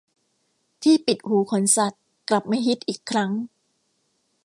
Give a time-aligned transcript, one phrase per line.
[0.83, 3.31] ที่ปิดหูขนสัตว์กลับมาฮิตอีกครั้ง